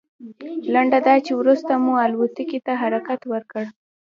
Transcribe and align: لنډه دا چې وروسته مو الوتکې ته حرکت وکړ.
لنډه 0.73 0.99
دا 1.07 1.15
چې 1.25 1.31
وروسته 1.35 1.71
مو 1.83 1.93
الوتکې 2.05 2.59
ته 2.65 2.73
حرکت 2.81 3.21
وکړ. 3.31 3.63